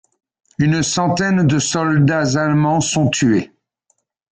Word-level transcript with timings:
Une 0.57 0.81
centaine 0.81 1.45
de 1.45 1.59
soldats 1.59 2.35
allemands 2.43 2.81
sont 2.81 3.07
tués. 3.11 3.51